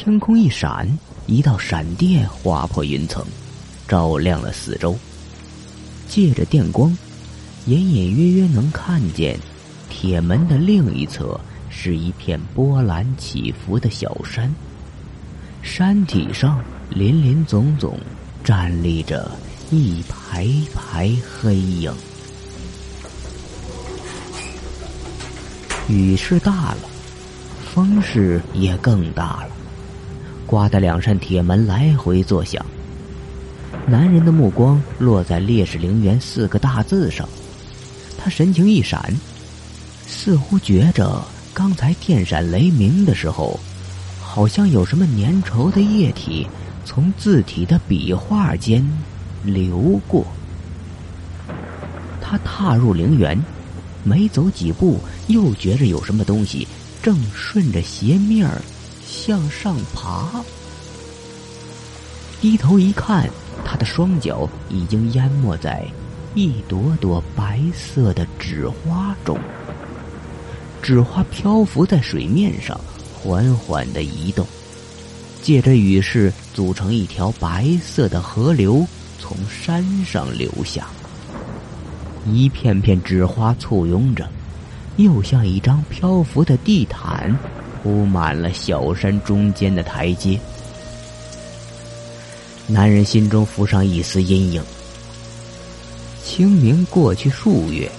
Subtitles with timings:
[0.00, 0.88] 天空一闪，
[1.26, 3.26] 一道闪电划破云层，
[3.88, 4.96] 照亮了四周。
[6.08, 6.96] 借着电光，
[7.66, 9.36] 隐隐约约能看见
[9.90, 11.38] 铁门的另一侧
[11.68, 14.54] 是一片波澜起伏的小山，
[15.62, 17.98] 山体上林林总总
[18.44, 19.28] 站立着
[19.72, 21.92] 一排排黑影。
[25.88, 26.78] 雨势大了，
[27.74, 29.50] 风势也更大了，
[30.48, 32.64] 刮得两扇铁门来回作响。
[33.86, 37.28] 男人的目光落在“烈士陵园”四个大字上，
[38.16, 39.14] 他神情一闪，
[40.06, 43.60] 似乎觉着刚才电闪雷鸣的时候，
[44.22, 46.46] 好像有什么粘稠的液体
[46.82, 48.82] 从字体的笔画间
[49.44, 50.26] 流过。
[52.22, 53.38] 他踏入陵园。
[54.04, 56.66] 没走几步，又觉着有什么东西
[57.02, 58.62] 正顺着斜面儿
[59.08, 60.44] 向上爬。
[62.40, 63.28] 低头一看，
[63.64, 65.84] 他的双脚已经淹没在
[66.34, 69.36] 一朵朵白色的纸花中。
[70.80, 72.80] 纸花漂浮在水面上，
[73.12, 74.46] 缓缓的移动，
[75.42, 78.86] 借着雨势组成一条白色的河流，
[79.18, 80.86] 从山上流下。
[82.26, 84.28] 一片片纸花簇拥着，
[84.96, 87.36] 又像一张漂浮的地毯，
[87.82, 90.38] 铺满了小山中间的台阶。
[92.66, 94.62] 男人心中浮上一丝阴影。
[96.22, 97.90] 清明过去数月，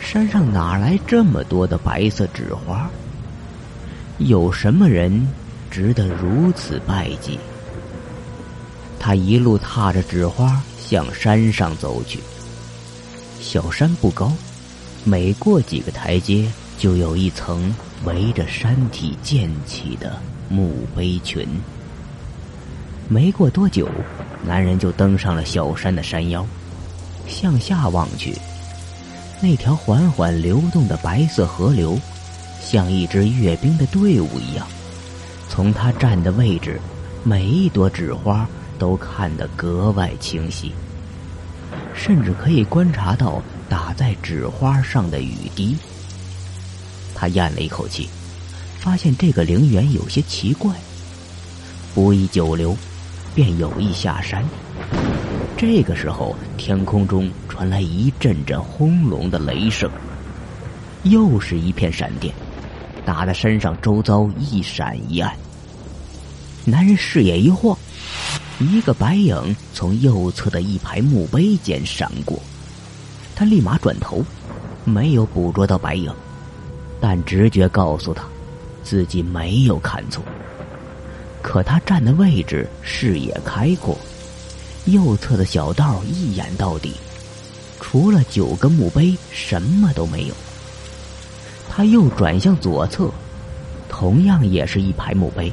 [0.00, 2.88] 山上哪来这么多的白色纸花？
[4.18, 5.28] 有什么人
[5.70, 7.38] 值得如此拜祭？
[8.98, 12.18] 他一路踏着纸花向山上走去。
[13.40, 14.32] 小山不高，
[15.04, 20.16] 每过几个台阶，就有一层围着山体建起的
[20.48, 21.46] 墓碑群。
[23.08, 23.88] 没过多久，
[24.46, 26.46] 男人就登上了小山的山腰，
[27.26, 28.36] 向下望去，
[29.42, 31.98] 那条缓缓流动的白色河流，
[32.60, 34.66] 像一支阅兵的队伍一样，
[35.48, 36.80] 从他站的位置，
[37.24, 38.46] 每一朵纸花
[38.78, 40.72] 都看得格外清晰。
[41.94, 45.76] 甚至可以观察到打在纸花上的雨滴。
[47.18, 48.08] 他咽了一口气，
[48.78, 50.72] 发现这个陵园有些奇怪。
[51.92, 52.76] 不宜久留，
[53.34, 54.44] 便有意下山。
[55.56, 59.90] 这个时候，天空中传来一阵阵轰隆的雷声，
[61.02, 62.32] 又是一片闪电，
[63.04, 65.34] 打得山上周遭一闪一暗。
[66.64, 67.76] 男人视野一晃。
[68.60, 72.40] 一个白影从右侧的一排墓碑间闪过，
[73.34, 74.24] 他立马转头，
[74.84, 76.12] 没有捕捉到白影，
[77.00, 78.24] 但直觉告诉他，
[78.82, 80.22] 自己没有看错。
[81.40, 83.96] 可他站的位置视野开阔，
[84.86, 86.94] 右侧的小道一眼到底，
[87.80, 90.34] 除了九个墓碑，什么都没有。
[91.68, 93.10] 他又转向左侧，
[93.88, 95.52] 同样也是一排墓碑。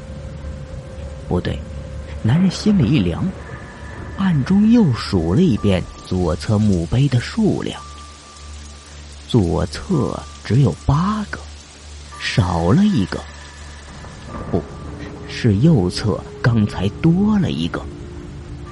[1.27, 1.59] 不对。
[2.23, 3.23] 男人心里一凉，
[4.17, 7.79] 暗中又数了一遍左侧墓碑的数量。
[9.35, 11.37] 左侧只有八个，
[12.21, 13.19] 少了一个。
[14.49, 14.63] 不，
[15.27, 17.85] 是右侧刚才多了一个。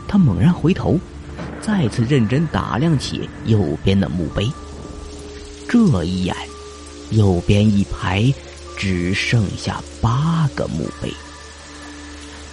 [0.07, 0.97] 他猛然回头，
[1.61, 4.49] 再次认真打量起右边的墓碑。
[5.67, 6.33] 这一眼，
[7.11, 8.33] 右边一排
[8.77, 11.13] 只剩下八个墓碑。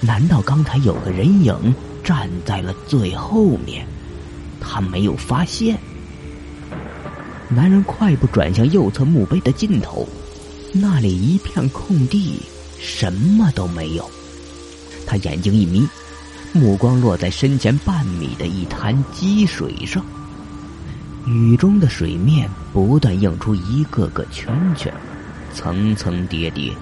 [0.01, 1.73] 难道刚才有个人影
[2.03, 3.87] 站在了最后面？
[4.61, 5.79] 他没有发现。
[7.51, 10.09] 男人快步转向右侧墓碑的尽头，
[10.73, 12.41] 那里一片空地，
[12.79, 14.09] 什么都没有。
[15.07, 15.87] 他眼睛一眯，
[16.53, 20.05] 目光落在身前半米的一滩积水上。
[21.27, 24.93] 雨中的水面不断映出一个个圈圈，
[25.53, 26.73] 层层叠叠，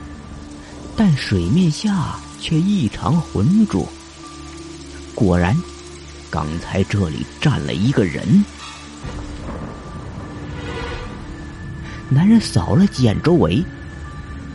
[0.97, 2.19] 但水面下。
[2.41, 3.85] 却异常浑浊。
[5.13, 5.61] 果然，
[6.31, 8.45] 刚才这里站了一个人。
[12.11, 13.63] 男人扫了几眼周围，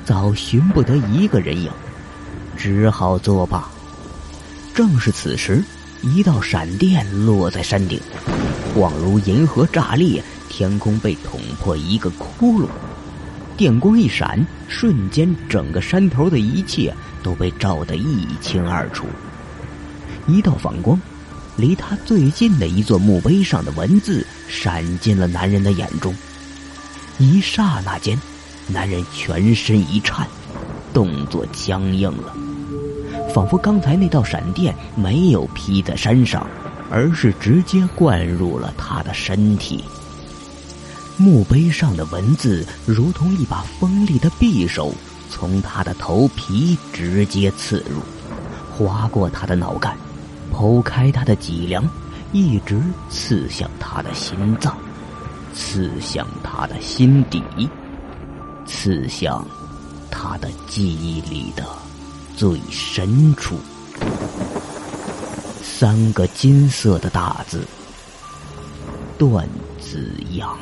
[0.04, 1.72] 早寻不得一个人影，
[2.58, 3.70] 只好作罢。
[4.74, 5.64] 正是此时，
[6.02, 8.02] 一道闪电落在山顶，
[8.76, 12.68] 恍如银河炸裂，天空被捅破一个窟窿。
[13.56, 16.92] 电光一闪，瞬间整个山头的一切
[17.22, 19.06] 都被照得一清二楚。
[20.26, 21.00] 一道反光，
[21.56, 26.12] 离他最近的一座墓碑上的文字闪进了男人的眼中。
[27.18, 28.20] 一刹那间，
[28.68, 30.28] 男人全身一颤，
[30.94, 32.34] 动作僵硬了。
[33.34, 36.46] 仿佛刚才那道闪电没有劈在山上，
[36.90, 39.84] 而是直接灌入了他的身体。
[41.18, 44.94] 墓碑上的文字如同一把锋利的匕首，
[45.30, 48.02] 从他的头皮直接刺入，
[48.76, 49.96] 划过他的脑干，
[50.52, 51.88] 剖开他的脊梁，
[52.32, 54.76] 一直刺向他的心脏，
[55.54, 57.42] 刺向他的心底，
[58.66, 59.46] 刺向
[60.10, 61.64] 他的记忆里的
[62.36, 63.56] 最深处。
[65.62, 67.66] 三个金色的大字：
[69.18, 69.48] 段
[69.80, 70.58] 子阳。